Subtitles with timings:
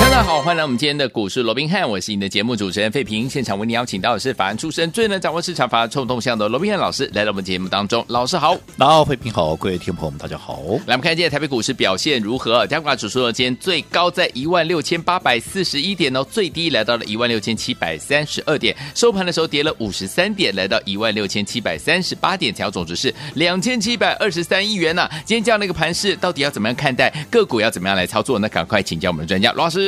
[0.00, 3.28] 大家好，欢迎来我们今天的股市罗宾汉，我是你的节目主持人费平。
[3.28, 8.04] 现场为你邀请到的是法案出身、最能掌握市场法案冲动向的罗宾汉老师，来到我们节目当中。
[8.06, 10.60] 老师好，大家好，费平好，各位听众朋友们，大家好。
[10.86, 12.64] 来，我们看今天台北股市表现如何？
[12.66, 25.10] 加权指数呢，今天最高在一万六千八百四十一点哦，最低来到了一万六千七百三十二点，收盘的时候跌了五十三点，来到一万六千七百三十八点，成交总值是两千七百二十三亿元呐、啊。
[25.24, 27.10] 今天这样的一个盘势，到底要怎么样看待？
[27.30, 28.38] 个股要怎么样来操作？
[28.38, 29.83] 那赶快请教我们的专家罗老师。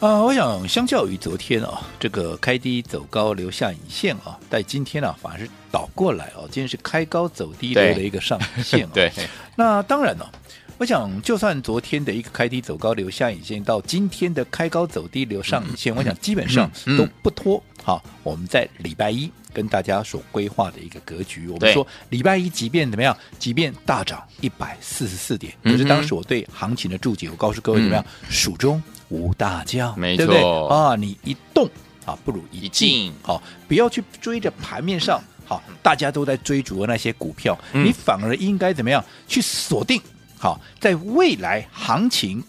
[0.00, 8.90] 啊、呃，我想相较于昨天啊，这个开低走高留下影线啊，在今天呢、啊、反而是倒过来哦、啊，今天是开高走低留的一个上影线、啊。
[8.94, 9.12] 对，
[9.56, 10.32] 那当然了、啊，
[10.78, 17.62] 我想就算昨天的一个开低走高留下影线，到今天的开高走低留上影线，嗯、我想基本上都不脱。
[17.82, 28.82] 好，我们在礼拜一跟大家所规划的一个格局，我们说礼拜一即便怎么样，即便大涨一百四十四点，可是当时我对行情的注解，我告诉各位怎么样，蜀、嗯、中。
[29.10, 30.96] 无大将，没错，对不对啊？
[30.96, 31.68] 你一动
[32.06, 33.12] 啊，不如一静。
[33.22, 40.00] 好，不要去追着盘面上好，大家都在追逐的那些股票，嗯、你反而应该怎么样去锁定？
[40.38, 42.46] 好，在未来行情好。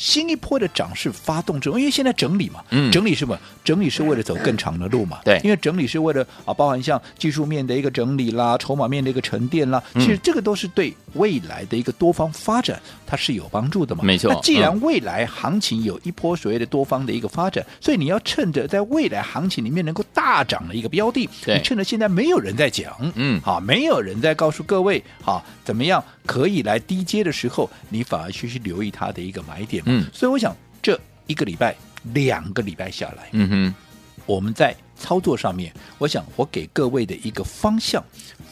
[0.00, 3.38] 新一波的涨势发动之后，因为现在整理嘛，嗯、整理什么？
[3.62, 5.20] 整理是为了走更长的路嘛。
[5.22, 14.02] 对，因为整理是为了啊，包含像技术面的一个整理啦，筹码面的一个沉淀啦，嗯、其实这个都是对未来的一个多方发展它是有帮助的嘛。
[14.02, 14.32] 没错。
[14.32, 29.84] 那既然未来行情有一波所谓的多方的一个发展，嗯、所以你要趁着在未来行情里面能够大涨的一个标的，对你趁着现在没有人在讲，嗯，好，没有人在告诉各位，好，怎么样可以来低阶的时候，你反而去去留意它的一个买点。
[29.90, 31.74] 嗯，所以我想这一个礼拜、
[32.14, 33.74] 两个礼拜下来，嗯哼，
[34.26, 38.04] 我们在操作上面，我想我给各位的一个方向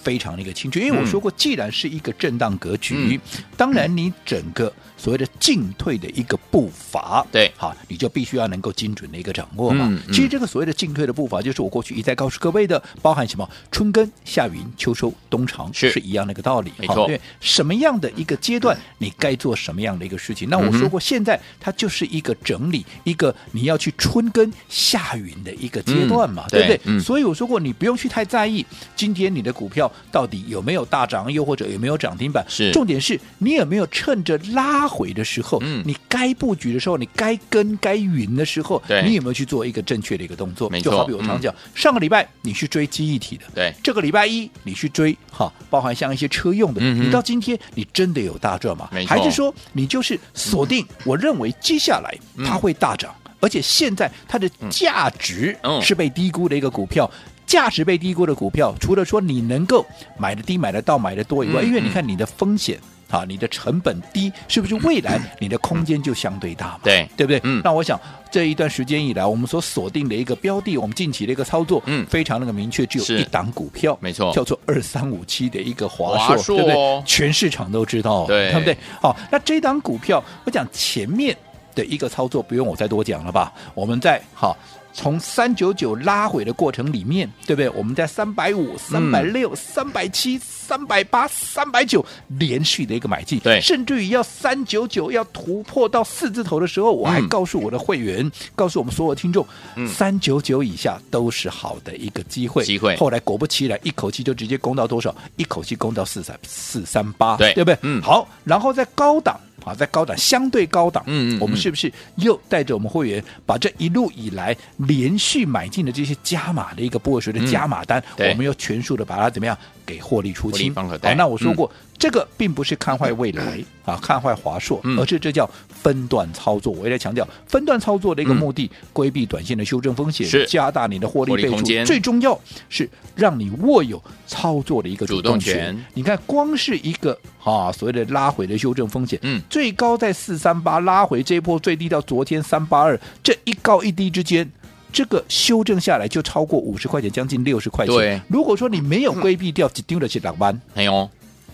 [0.03, 4.72] 非常的一个清楚，因为我说过，既然是一个震荡格局，嗯、当然你整个。
[5.00, 9.87] 所谓的进退的一个步伐，对，好，你就必须要能够精准的一个掌握嘛。
[9.88, 16.72] 嗯嗯、其实这个所谓的进退的步伐，就是我过去一再告诉各位的，包含什么春耕、夏耘、秋收、冬藏，是是一样的一个道理。
[16.76, 20.48] 没错，对，什么样的一个阶段，你该做什么样的一个事情？
[20.50, 26.81] 那我说过，现在它就是一个整理，一个你要去春耕、夏耘的一个阶段嘛，嗯、对不对？
[26.84, 28.66] 嗯、所以我说过，你不用去太在意
[28.97, 32.44] 今天你的股票到底有没有大涨，又或者有没有涨停板。
[32.49, 34.88] 是，重点是你有没有趁着拉。
[34.88, 40.69] 回的时候，嗯，你该布局的时候，你该跟该云的时候，对，你有没有去做一个正确的一个动作？
[40.81, 48.88] 就好比我常讲，上个礼拜你去追记忆体的，对，这个礼拜一你去追哈，包含像一些车用的，你到今天你真的有大赚吗？
[49.06, 50.84] 还是说你就是锁定？
[51.05, 52.12] 我认为接下来
[52.44, 57.10] 它会大涨，而且现在它的价值是被低估的一个股票，
[57.47, 59.84] 价值被低估的股票，除了说你能够
[60.16, 62.78] 买的低、买的到、买的多以外，因为你看你的风险。
[63.10, 66.81] 啊，你的成本低，是不是未来你的空间就相对大嘛？
[66.84, 67.41] 对，对不对？
[67.43, 67.62] 嗯。
[67.65, 67.99] 那我想
[68.31, 77.03] 这一段时间以来，我们所锁定的一个标的，我们近期的一个操作，嗯，非常那个明确，只有一档股票，没错，叫做二三五七的一个华硕，对不对？
[77.06, 78.76] 全市场都知道，对，对不对？
[79.00, 81.34] 好，那这档股票，我讲前面
[81.78, 83.52] 的一个操作，不用我再多讲了吧？
[83.74, 84.56] 我们在好。
[84.90, 87.70] 从三九九拉回的过程里面，对不对？
[87.70, 92.04] 我们在三百五、三百六、三百七、三百八、三百九
[92.38, 99.46] 连续的一个买进，对，甚至于要三九九要突破到四字头的时候，我还告诉我的会员，嗯、告诉我们所有听众，
[99.86, 102.64] 三九九以下都是好的一个机会。
[102.64, 102.96] 机会。
[102.96, 105.14] 后来果不其然，一口气就直接攻到多少？
[105.36, 107.78] 一口气攻到四三四三八，对，对不对？
[107.82, 108.02] 嗯。
[108.02, 109.38] 好，然后在高档。
[109.64, 119.56] 啊，在高档相对高档，嗯，嗯嗯，我们是不是又带着我们会员把这一路以来连续买进的这些加码的一个波水的加码单，嗯、我们又全数的把它怎么样
[119.88, 120.75] 给获利出清？
[120.75, 121.67] 好，那我说过。
[121.73, 126.73] 嗯这个并不是看坏未来啊，看坏华硕，而是这叫分段操作。
[126.73, 131.61] 我也在强调分段操作的一个目的，规避短线的修正风险，加大你的获利倍数。
[131.85, 135.76] 最重要是让你握有操作的一个主动权。
[135.93, 144.49] 你看，光是一个啊所谓的拉回的修正风险，嗯，最高在四三八，拉回这一波最低到昨天三八二，这一高一低之间，
[144.93, 147.94] 这个修正下来就超过五十块钱，将近六十块钱。
[147.94, 151.08] 对，如果说你没有规避掉，只丢了是两万，没有。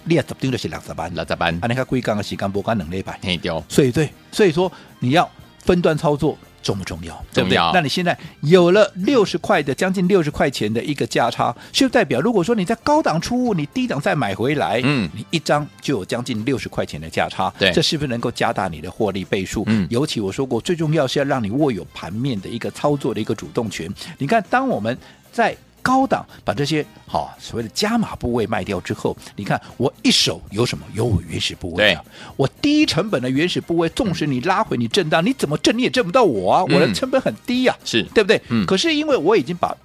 [0.07, 3.19] 你也只丢的是两十万，六十万，啊，你看贵杠的时间波干能力排，
[3.71, 5.27] 所以对，所以说你要
[5.61, 7.15] 分段操作，重不重要？
[7.33, 7.73] 对不对重要？
[7.73, 19.63] 那你现在有了六十块的将近六十块钱的一个价差，是不代表如果说你在高档出货，你低档再买回来，嗯你一张就有将近六十块钱的价差，对这是不是能够加大你的获利倍数？
[19.67, 23.93] 嗯尤其我说过，最重要是要让你握有盘面的一个操作的一个主动权。
[24.19, 24.97] 你看，当我们
[25.31, 30.87] 在高档把这些好、哦、所谓的加码部位卖掉之后，你看我一手有什么？
[30.95, 32.03] 有我原始部位啊！
[32.37, 36.65] 我低成本的原始部位，纵使你拉回你震荡，你怎么震你也震不到我啊！
[36.69, 38.41] 嗯、我的成本很低呀、啊，是对不对？
[38.49, 38.65] 嗯。
[38.65, 39.77] 可是因为我已经把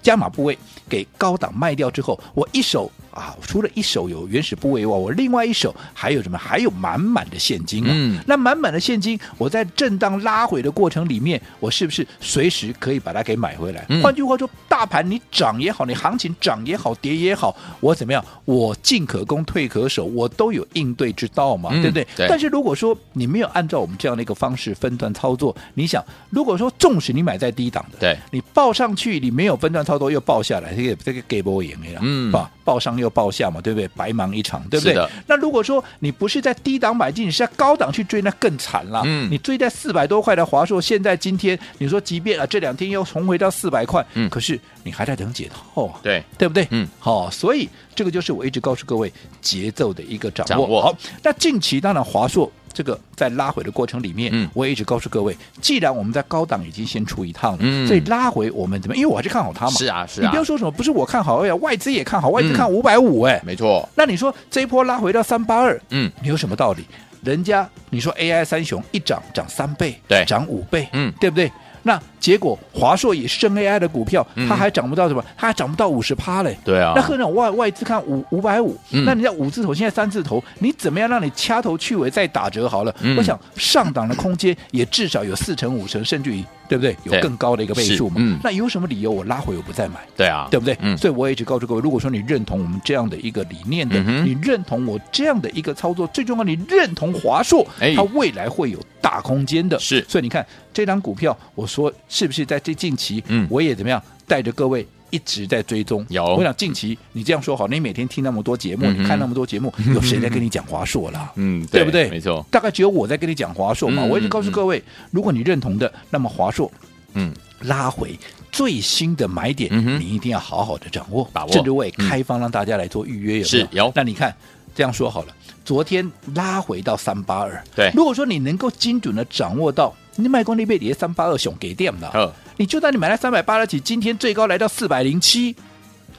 [0.00, 0.58] 加码部位
[0.88, 2.90] 给高档卖掉之后，我一手。
[3.16, 6.36] 啊，除了一手有原始部位外，我另外一手还有什么？
[6.36, 7.88] 还有满满的现金啊！
[7.90, 13.86] 嗯，那满满的现金，我在震荡拉回的过程里面，我是不是随时可以把它给买回来？
[13.88, 18.22] 嗯、换句话说，大盘你涨也好，你行情涨也好，跌也好，我怎么样？
[18.44, 22.06] 我进可攻，退可守，我都有应对之道嘛，嗯、对不对？
[22.14, 22.26] 对。
[22.28, 33.86] 但是如果说你没有按照我们这样的一个方式分段操作，你想，如果说纵使你买在低档的，对，你报上去，你没有分段操作又报下来，这个这个给不赢的啦，嗯，吧，报上又报下嘛，对不对？
[33.96, 35.08] 白忙一场，对不对？
[35.28, 39.02] 那如果说你不是在低档买进，你是在高档去追，那更惨了。
[39.06, 46.66] 嗯，你追在四百多块的华硕，现在今天你说，即便啊这两天又重回到四百块，嗯，可是你还在等解套啊，对对不对？
[46.70, 50.48] 嗯，好、哦，所以这个就是我一直告诉各位节奏的一个掌握。
[50.48, 52.50] 掌握好，那近期当然华硕。
[52.76, 58.94] 这个在拉回的过程里面，嗯，我也一直告诉各位，既然我们在高档已经先出一趟了，嗯，所以拉回我们怎么？
[58.94, 63.88] 因为我还是看好它嘛，是啊，是啊，你不要说什么不是我看好，哎呀，外资也看好，外资看五百五，哎，没错。
[63.94, 66.84] 那你说这一波拉回到三八二，嗯，你有什么道理？
[67.24, 71.50] 人家你说 AI 三雄一涨涨三倍，对，涨五倍，嗯，对不对？
[71.86, 75.24] 那结果华硕也是升 AI 的股票，嗯、它还涨不到什么？
[75.36, 76.58] 它还涨不到五十趴嘞。
[76.64, 76.94] 对啊。
[76.96, 82.92] 那和那外外资看五五百五，嗯、那人家五字头现在三字头，你怎么样让你掐头去尾再打折好了？
[83.00, 86.96] 嗯、我想上档的空间也至少有四成五成，甚至于对不对？
[87.04, 88.16] 有更高的一个倍数嘛。
[88.18, 90.00] 嗯、那有什么理由我拉回我不再买？
[90.16, 90.76] 对啊，对不对？
[90.80, 99.78] 嗯、所以我也一直告诉各位，如果说你认同我们这样的一个理念的，嗯、你认同我这样的一个操作，最重要你认同华硕，哎、它未来会有大空间的。
[99.78, 106.04] 是，所以你看这张股票，我说是不是在这近期，嗯，我也怎么样带着各位一直在追踪。
[106.08, 111.32] 有，我想近期你这样说好，你每天听那么多节目，嗯、你看那么多节目，有谁在跟你讲华硕了？
[111.34, 112.08] 嗯，对不对？
[112.08, 114.04] 没错，大概只有我在跟你讲华硕嘛。
[114.04, 116.72] 嗯、我一直告诉各位，如果你认同的，那么华硕，
[117.12, 117.30] 嗯，
[117.60, 118.18] 拉回
[118.50, 121.52] 最新的买点，嗯、你一定要好好的掌握，把握。
[121.52, 123.44] 甚至我也开放让大家来做预约，有没有？
[123.44, 123.92] 是有。
[123.94, 124.34] 那你看
[124.76, 125.34] 这样说好了，
[125.64, 127.90] 昨天拉回到三八二，对。
[127.94, 135.56] 如果说你能够精准的掌握到，你卖光那边也三八二熊给点的，你就算你买了三百八十几，今天最高来到四百零七，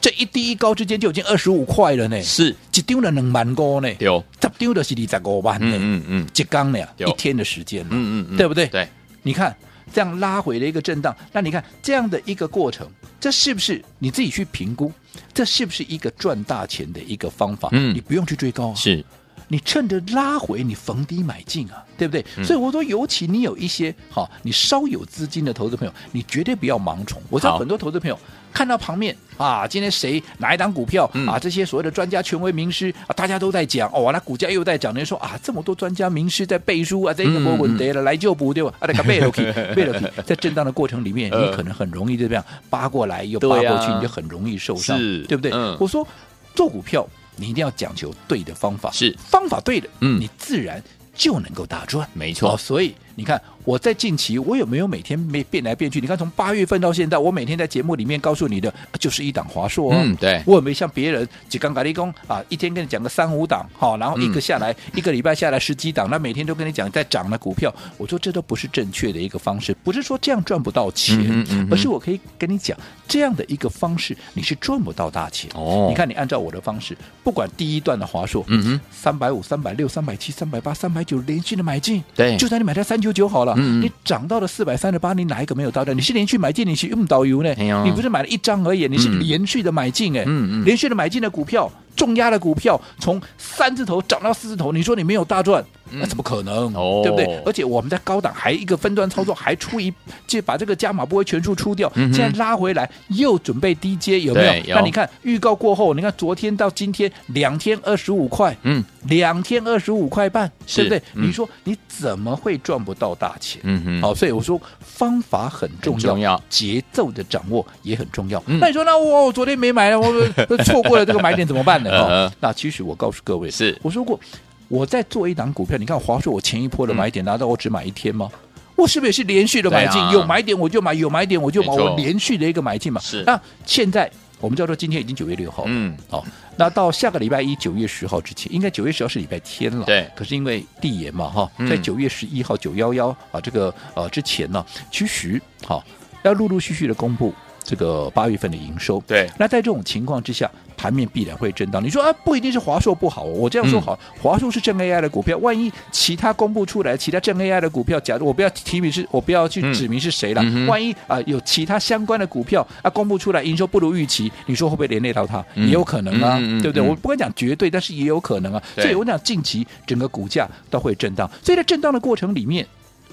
[0.01, 2.19] 这一低一高之间就已经二十五块了呢。
[2.23, 8.65] 是，一丢了两万多呢，有，十丢的是二十五万呢，嗯嗯，一缸呢，一天的时间，嗯嗯，对不对？
[8.65, 8.87] 对，
[9.21, 9.55] 你看
[9.93, 12.89] 这样拉回了一个震荡，那你看这样的一个过程，
[13.19, 14.91] 这是不是你自己去评估？
[15.33, 17.69] 这是不是一个赚大钱的一个方法？
[17.71, 19.03] 嗯，你不用去追高啊，是。
[19.49, 22.25] 你趁着拉回，你逢低买进啊，对不对？
[22.37, 27.21] 嗯、所以我说，尤其你有一些好，你稍有资金的投资朋友，你绝对不要盲从。
[27.29, 28.19] 我知道很多投资朋友
[28.51, 38.73] 看到旁边啊，今天谁哪一档股票、嗯、啊，这些所谓的专家、权威、名师啊，大家都在讲哦，那股价又在涨，人说啊，这么多专家名师在背书啊，这个没问题了，来就补对吧？
[38.79, 45.51] 啊，那个背了去，背了去， 在震荡的过程里面，你可能很容易就这样扒过来又扒过去，啊、你就很容易受伤，是对不对？
[45.53, 46.05] 嗯、我说
[46.53, 47.07] 做股票。
[47.37, 49.15] 你一定要讲求对的方法，是。
[49.17, 50.83] 方法对了，嗯，你自然
[51.15, 52.53] 就能够大赚，没错。
[52.53, 55.99] 哦，所以你看我在近期，我有没有每天没变来变去？
[55.99, 75.49] 你看从八月份到现在，我每天在节目里面告诉你的就是一档华硕哦，嗯，对，我有没有像别人就刚咖喱工啊，一天跟你讲个三五档，好，然后一个下来、嗯、一个礼拜下来十几档，那每天都跟你讲在涨的股票，我说这都不是正确的一个方式，不是说这样赚不到钱，嗯嗯、而是我可以跟你讲这样的一个方式，你是赚不到大钱。
[75.55, 75.87] 哦。
[75.89, 85.93] 你看你按照我的方式，不管第一段的华硕，嗯哼，三百五、三百六、三百七、三百八、三百九连续的买进，对，就算你买在三九九好了，嗯、你涨到了四百三十八，你哪一个没有到的？
[85.93, 87.53] 你是连续买进，你是用导游呢？
[87.57, 90.23] 哎、你不是买了一张而已，你是连续的买进哎，
[90.63, 95.63] 连续的买进的股票，重压的股票，从三字头涨到四字头，你说你没有大赚？
[95.91, 96.73] 那怎么可能？
[96.73, 97.25] 哦，对不对？
[97.45, 99.93] 而且我们在高档还一个分段操作，还出一
[100.25, 104.69] 就把这个加码部位全数出掉，嗯、现在拉回来又准备低接，有没有？
[104.69, 111.01] 有那你看预告过后，你看昨天到今天两天二十五块，嗯，两天二十五块半，对不对？
[111.13, 113.61] 嗯、你说你怎么会赚不到大钱？
[113.63, 118.41] 嗯嗯，好，所以我说方法很重要，节奏的掌握也很重要。
[118.47, 121.89] 嗯、那你说，那我我昨天没买了，我 错过了这个买点怎么办呢？
[121.91, 124.19] 呃、那其实我告诉各位，是我说过。
[124.67, 128.29] 我在做一档股票，你看华硕，我前一波的买点，拿到我只买一天吗？
[128.75, 130.01] 我是不是也是连续的买进？
[130.01, 133.01] 啊、有买点我就买，有买点我就买，我连续的一个买进嘛。
[133.01, 133.23] 是。
[133.25, 134.07] 那现在
[134.39, 136.25] 我们叫做今天已经九月六号，嗯，好、哦，
[136.57, 139.85] 那到下个礼拜一九月十号之前，应该九月十号是礼拜天了。
[139.85, 140.07] 对。
[140.15, 145.83] 可是因为递延嘛，哈、哦，在九月十一号九幺幺啊这个呃之前呢，其实好、哦、
[146.21, 147.33] 要陆陆续续的公布。
[147.67, 151.83] 这个八月份的营收，对，那在这种情况之下，盘面必然会震荡。
[151.83, 165.43] 你说啊，不一定是华硕不好，我这样说好，嗯、华硕是正 AI 的股票，万一其他公布出来，其他正 AI 的股票，假如我不要提名是，我不要去指明是谁了，嗯、万一啊、呃、有其他相关的股票啊公布出来，营收不如预期，你说会不会连累到它？
[165.55, 166.81] 嗯、也有可能啊，嗯、对不对？
[166.81, 168.63] 嗯、我不敢讲绝对，但是也有可能啊。
[168.77, 172.65] 所以我讲近期整个股价都会震荡，所以在震荡的过程里面。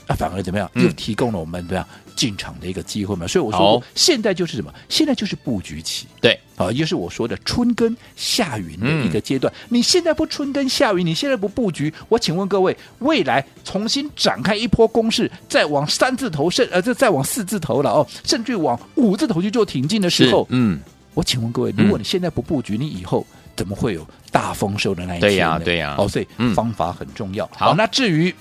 [0.07, 0.71] 啊，反而怎么样？
[0.75, 3.27] 又提供了我们怎么样进场的一个机会嘛？
[3.27, 4.73] 所以我说，现在就是什么？
[4.89, 6.07] 现在就是布局期。
[6.21, 9.53] 对，啊，也就是我说的春耕夏耘的一个阶段。
[9.53, 20.79] 嗯、你现在不春耕夏耘，你现在不布局，我请问各位，未来重新展开一波攻势，再往三字头甚，呃，这再往四字头了哦，甚至往五字头去做挺进的时候，嗯，
[21.15, 25.31] 我请问各位，如果你现在不布局，你以后怎么会有大丰收的那一天？
[25.31, 25.97] 对呀、啊，对呀、啊。
[25.99, 27.47] 哦，所以方法很重要。
[27.47, 28.35] 嗯、好，那至于。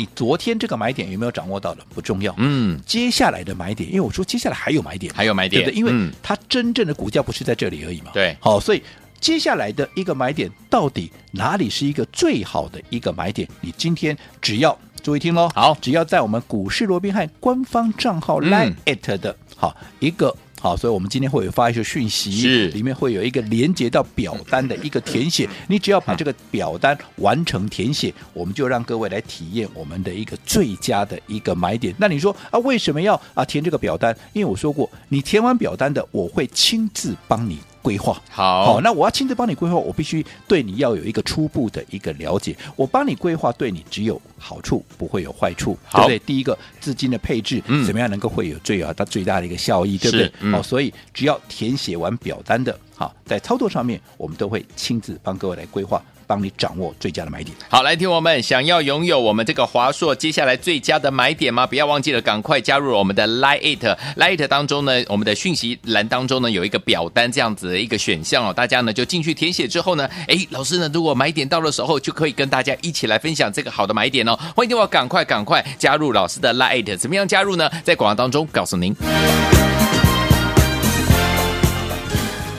[0.00, 1.84] 你昨天这个买点有没有掌握到的？
[1.94, 5.78] 不重要，嗯，接下来的买点，因为我说接下来还有买点，还有买点，对不对？
[5.78, 8.82] 因为它真正的股价不是在这里而已嘛，对，好，所以
[9.20, 13.46] 接下来的一个买点到底哪里是一个最好的一个买点？
[13.60, 20.34] 你今天只要注意听喽，好，只要在我们股市罗宾汉官方账号 line at 的，好一个。
[20.60, 31.94] 好，所以我们今天会有发一些讯息，是里面会有一个连接到表单的一个填写，你只要把这个表单完成填写，我们就让各位来体验我们的一个最佳的一个买点。
[31.96, 34.14] 那你说啊，为什么要啊填这个表单？
[34.34, 37.58] 因为我说过，你填完表单的，我会亲自帮你。
[37.82, 42.56] 规划好，好，那我要亲自帮你规划，我必须对你要有一个初步的一个了解。
[42.76, 46.18] 我帮你规划，对你只有好处，不会有坏处，对不对？
[46.20, 50.32] 第一个资金的配置，嗯，怎么样能够会有最大最大的一个效益，对不对？
[50.40, 56.02] 嗯、好，所以只要填写完表单的，好，在操作上面，我们都会亲自帮各位来规划。
[56.30, 57.52] 帮你掌握最佳的买点。
[57.68, 61.66] 好，来听我们想要拥有我们这个华硕接下来最佳的买点吗？
[61.66, 74.38] 不要忘记了，赶快加入我们的 Lite Lite 当中呢，我们的讯息栏当中呢有一个表单这样子的一个选项哦，大家呢就进去填写之后呢，哎，老师呢如果买点到的时候，就可以跟大家一起来分享这个好的买点哦。
[74.54, 77.68] 欢迎我赶快赶快加入老师的 Lite，怎么样加入呢？
[77.82, 78.94] 在广告当中告诉您。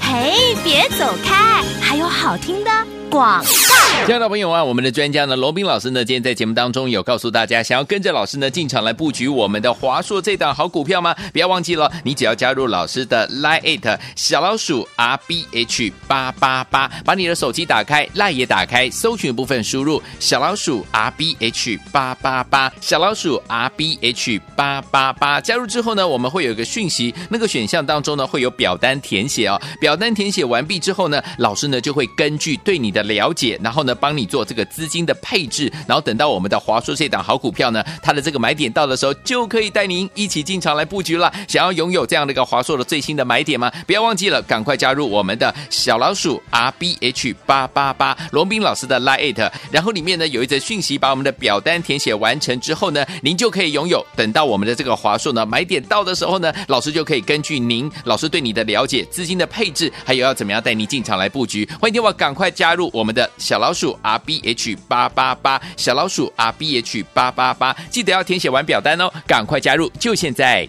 [0.01, 2.71] 嘿，别走开，还有好听的。
[3.09, 11.13] 广告，亲爱的朋友啊，我们的专家呢，罗宾老师呢，今天在节目当中有告诉大家，想要跟着老师呢进场来布局我们的华硕这档好股票吗？
[11.33, 41.31] 不要忘记了，你只要加入老师的 Line 小老鼠 R B H 八八八，把你的手机打开，Lie 也打开，搜寻部分输入小老鼠 R B H 八八八，小老鼠 R B H 八八八，加入之后呢，我们会有一个讯息，那个选项当中呢会有表单填写哦，表单填写完毕之后呢，老师呢就会根据对你的了解，然后呢，帮你做这个资金的配置，然后等到我们的华硕这档好股票呢，它的这个买点到的时候，就可以带您一起进场来布局了。
[41.47, 43.71] 想要拥有这样的一个华硕的最新的买点吗？
[43.87, 54.05] 不要忘记了，赶快加入我们的小老鼠 R B H 八八八罗宾老师的 Line，然后里面呢有一则讯息，把我们的表单填写完成之后呢，您就可以拥有。
[54.15, 62.89] 等到我们的这个华硕呢买点到的时候呢，老师就可以根据您老师对你的了解、资金的配置，还有要怎么样带你进场来布局，欢迎电话赶快加入。
[62.93, 70.67] 我们的小老鼠 R B H 八八八，小老鼠 R B H 八八八，记得要填写完表单哦，赶快加入，就现在！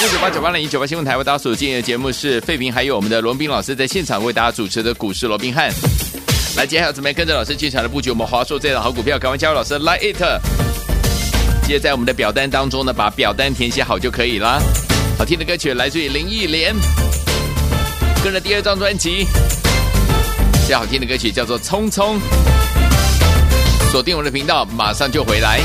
[0.00, 5.70] 六九八九八零一九八新闻台为大家所进的节目是费平，还有我们的罗宾老师在现场为大家主持的股市罗宾汉。
[6.56, 9.18] 来，接下来怎么样跟着老师进场的布局我们华硕这档好股票？
[9.18, 10.20] 赶快加入老师来 it，
[11.62, 14.60] 接在我们的表单当中呢，把表单填写好就可以了。
[15.18, 16.74] 好听的歌曲来自于林忆莲，
[18.24, 19.26] 跟着第二张专辑。
[20.70, 22.14] 比较好听的歌曲叫做《匆匆》，
[23.90, 25.58] 锁定我的频道，马上就回来。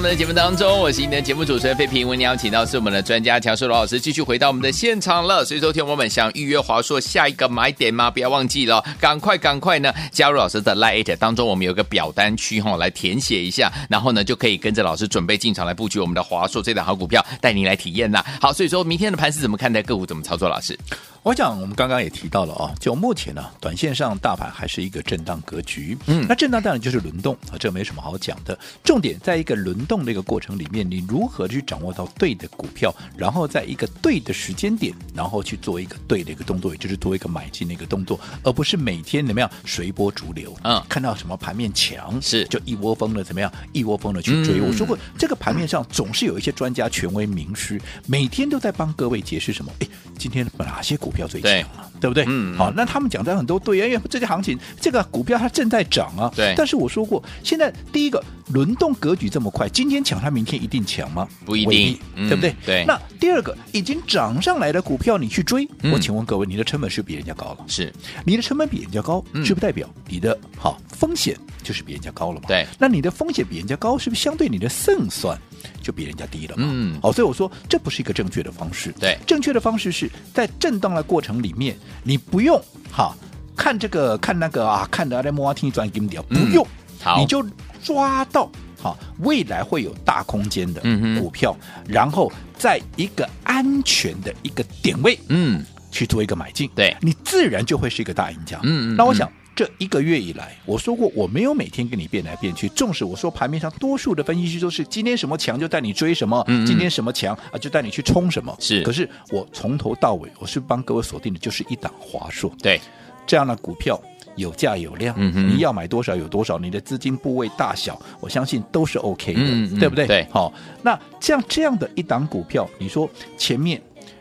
[0.00, 2.08] 我们的节目当中，我是您的节目主持人费平。
[2.08, 5.44] 为您邀请到是我们的专家强势罗老师，继续回到我们的现场了。
[5.44, 8.10] 所以说，听我们想预约华硕下一个买点吗？
[8.10, 18.24] 不要忘记了，赶快赶快呢加入老师的 Lite 当中，我们有个表单区哈，来填写一下，然后呢就可以跟着老师准备进场来布局我们的华硕这档好股票，带您来体验啦。
[18.40, 19.82] 好，所以说明天的盘是怎么看待？
[19.82, 20.48] 个股怎么操作？
[20.48, 20.78] 老师？
[21.22, 25.96] 我想我们刚刚也提到了啊，就目前呢，短线上大盘还是一个震荡格局。
[26.06, 28.58] 嗯，那震荡当然就是轮动啊，这没什么好讲的。
[28.82, 40.56] 重点在一个轮动的一个过程里面，你如何去掌握到对的股票，然后在一个对的时间点，然后去做一个对的一个动作，也就是做一个买进的一个动作，而不是每天怎么样随波逐流。
[40.64, 44.58] 嗯，看到什么盘面强是就一窝蜂的怎么样，一窝蜂的去追。
[44.58, 49.70] 嗯、我说过，这个盘面上总是有一些专家、权威、名师，每天都在帮各位解释什么？
[49.80, 49.86] 哎，
[50.20, 51.88] 今天哪些股票最强啊？
[51.98, 52.24] 对不对？
[52.28, 56.30] 嗯，好，那他们讲的很多对呀，因为这些行情，这个股票它正在涨啊。
[56.36, 56.52] 对。
[56.54, 58.22] 但是我说过，现在第一个
[58.52, 61.26] 轮动格局这么快，今天抢它，明天一定抢吗？
[61.44, 62.54] 不一定，嗯、对不对？
[62.64, 62.84] 对。
[62.86, 67.64] 那第二个，已经涨上来的股票，你去追，嗯、我请问各位，你的成本是比人家高了？
[67.68, 67.92] 是。
[68.24, 72.46] 你的成本比人家高，是不代表你的好风险就是比人家高了嘛？
[72.48, 72.66] 对。
[72.78, 75.38] 那你的风险比人家高，是不是相对你的胜算
[75.82, 76.64] 就比人家低了嘛？
[76.66, 76.98] 嗯。
[77.00, 78.92] 好，所以我说这不是一个正确的方式。
[78.98, 79.16] 对。
[79.26, 82.60] 正确的方式是在震荡的过程里面，你不用。
[82.92, 83.14] 哈，
[83.56, 87.40] 看这个看那个啊，看的在摩天转金条，不用，嗯、好，你就
[87.82, 90.80] 抓到好未来会有大空间的
[91.20, 98.58] 股票，嗯、然后在一个安全的一个点位，嗯，去做一个买进，对，你自然就会是一个大赢家。
[98.62, 106.66] 嗯嗯，那我想、嗯、这一个月以来，我说过我没有每天跟你变来变去，纵使我说盘面上多数的分析师都是今天什么强就带你追什么，嗯嗯。
[106.66, 112.80] 今天什么强啊就带你去冲什么，是，可是我从头到尾我是帮各位锁定的就是一档华硕，对。
[113.26, 114.00] 这样的股票
[114.36, 120.06] 有价有量，嗯、你要买多少有多少，你的资金部位大小，我相信都是 OK 的，对不对？
[120.06, 123.80] 对，好，那像这样的一档股票，你说前面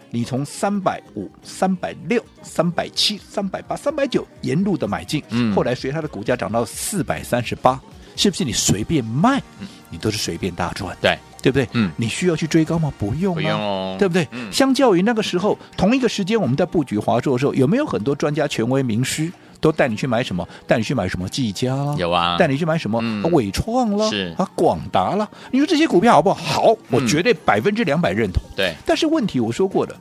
[0.10, 7.80] 你从三百五、三百六、三百七、三百八、三百九沿路的买进，嗯，后来随它的股价涨到四百三十八，
[8.16, 9.42] 是不是你随便卖，
[9.90, 10.96] 你都是随便大赚？
[11.02, 11.18] 对。
[11.42, 11.66] 对不对？
[11.72, 12.92] 嗯，你需要去追高吗？
[12.98, 14.28] 不用，不用哦，对不对？
[14.32, 20.48] 嗯，相较于那个时候，同一个时间我们在布局华硕的时候，有没有很多专家、权威、名师都带你去买什么？
[20.66, 21.28] 带你去买什么？
[21.30, 23.00] 技嘉有啊，带你去买什么？
[23.02, 25.30] 嗯，纬创了，是啊，广达了。
[25.52, 26.62] 你说这些股票好不好？
[26.62, 28.42] 好，我绝对百分之两百认同。
[28.56, 29.96] 对，但是问题我说过的，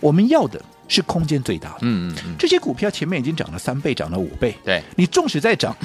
[0.00, 1.78] 我们要的是空间最大的。
[1.82, 4.54] 嗯嗯嗯，这些股票前面已经涨了三倍，涨了五倍。
[4.64, 5.76] 对，你纵使再涨。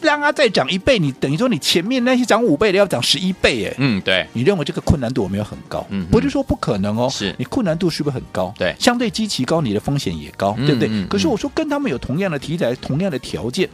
[0.00, 5.86] 让它再涨一倍，你等于说你前面那些涨五倍的要涨十一倍，哎，嗯，对，你认为这个困难度有没有很高？
[5.90, 8.52] 嗯，不是说不可能哦，是你困难度是不是很高？
[8.58, 10.88] 对，相对基期高，你的风险也高，嗯、对不对？
[10.90, 13.68] 嗯、可是我说跟他们有同样的题材、同样的条件，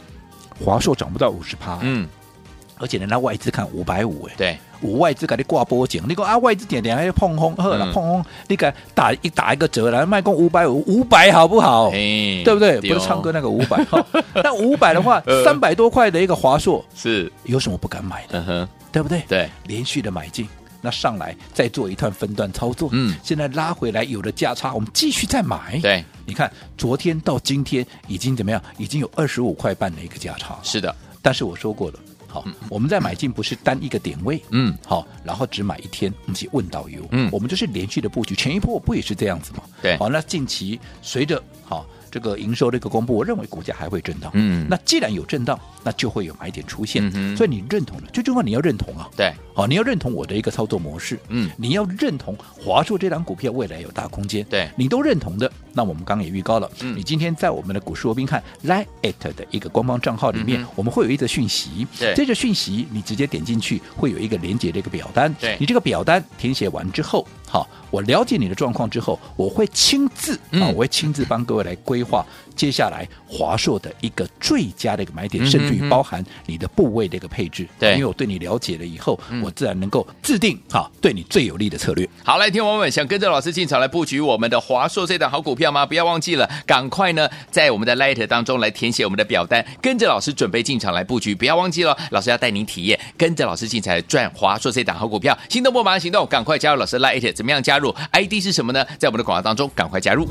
[0.63, 2.07] 华硕涨不到五十趴，嗯。
[2.77, 11.89] 而且人家外资看五百五，哎，对，五外资给你挂波景，你讲啊外资点点还要碰空，呵了碰空，你给打一打一个折来卖空五百五，五百好不好？
[11.91, 12.79] 哎，对不对？
[12.81, 13.85] 不是唱歌那个 五百，
[14.35, 18.67] 那五百的话， 三百多块的一个华硕是有什么不敢买的？
[18.91, 19.21] 对不对？
[19.27, 20.47] 对，连续的买进，
[20.81, 25.79] 那上来再做一段分段操作，嗯，现在拉回来有了价差，我们继续再买。
[25.81, 28.61] 对，你看昨天到今天已经怎么样？
[28.77, 30.57] 已经有二十五块半的一个价差。
[30.63, 31.99] 是的，但是我说过了。
[32.35, 39.63] 好，我们在买进不是单一个点位，嗯，好，然后只买一天，我们去问导游，嗯，我们就是连续的布局，前一波不也是这样子吗？
[39.81, 41.85] 对，好，那近期随着好。
[42.15, 44.31] 这个营收的一个公布，我认为股价还会震荡。
[44.35, 47.11] 嗯，那既然有震荡，那就会有买点出现。
[47.13, 49.09] 嗯，所以你认同了，最重要你要认同啊。
[49.17, 51.19] 对，好，你要认同我的一个操作模式。
[51.27, 54.45] 嗯，你要认同华硕这档股票未来有大空间。
[54.45, 56.71] 对，你都认同的，那我们刚刚也预告了。
[56.79, 58.85] 嗯，你今天在我们的股市罗宾汉 Line@
[59.35, 61.85] 的一个官方账号里面，我们会有一则讯息。
[61.99, 65.33] 对，这个讯息你直接点进去，会有一个连接的一个表单。
[65.33, 72.25] 对，你这个表单填写完之后，好，我了解你的状况之后，我会亲自啊，我会亲自帮各位来规划。
[72.55, 82.07] 接下来华硕的一个最佳的一个买点，甚至于包含你的部位的一个配置，对，因为我对你了解了以后，嗯、我自然能够制定好对你最有利的策略。
[82.23, 85.85] 好，来，听众朋友们，想跟着老师进场来布局我们的华硕这档好股票吗？
[85.85, 91.35] 不要忘记了，赶快呢，在我们的 Light 当中来填写我们的表单，跟着老师准备进场来布局。
[91.35, 95.37] 不要忘记了，老师要带您体验，跟着老师进场来赚华硕这档好股票。
[95.49, 98.83] 心动不马上行动，赶快加入老师 Light，怎么样加入？ID 是什么呢？
[98.97, 100.27] 在我们的广告当中，赶快加入。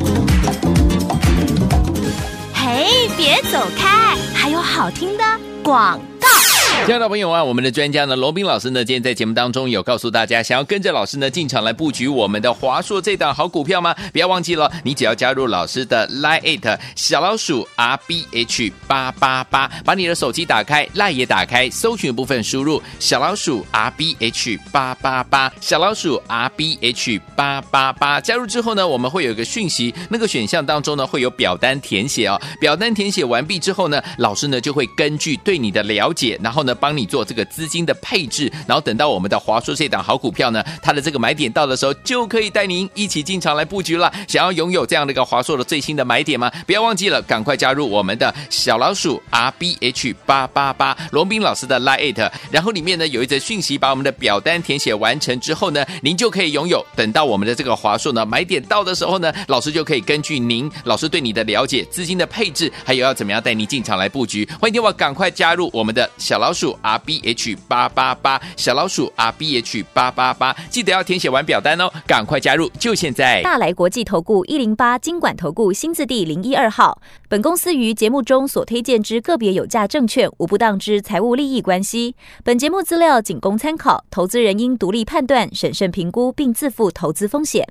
[2.53, 4.17] 嘿，别走开！
[4.35, 5.23] 还有好听的
[5.63, 6.44] 广告。
[6.83, 13.95] 亲爱的朋友啊，我们的专家呢，罗宾老师呢，今天在节目当中有告诉大家，想要跟着老师呢进场来布局我们的华硕这档好股票吗？
[14.13, 36.75] 不要忘记了，你只要加入老师的 Line 小老鼠 R B H 八八八，把你的手机打开，lie 也打开，搜寻部分输入小老鼠 R B H 八八八，小老鼠 R B H 八八八，加入之后呢，我们会有一个讯息，那个选项当中呢会有表单填写哦，表单填写完毕之后呢，老师呢就会根据对你的了解，然后呢。
[36.85, 44.13] 帮你做这个资金的配置，然后等到我们的华硕这档好股票呢，它的这个买点到的时候，就可以带您一起进场来布局了。
[44.29, 46.51] 想要拥有这样的一个华硕的最新的买点吗？
[46.67, 56.85] 不要忘记了，赶快加入我们的小老鼠 R B H 八八八罗宾老师的 Line，然后里面呢有一则讯息，把我们的表单填写完成之后呢，您就可以拥有。
[56.97, 64.47] 等到我们的这个华硕呢买点到的时候呢，老师就可以根据您老师对你的了解、资金的配置，还有要怎么样带你进场来布局。
[64.61, 66.79] 欢迎电话赶快加入我们的小老鼠。
[66.81, 73.43] R B H 八八八小老鼠 R B H 八八八，记得要填写完表单哦，赶快加入，就现在！
[73.43, 82.15] 大来国际投顾一零八金管投顾新字第零一二号，本公司于节目中所推荐之个别有价证券无不当之财务利益关系，
[82.45, 87.67] 本节目资料仅供参考，投资人应独立判断、审慎评估，并自负投资风险。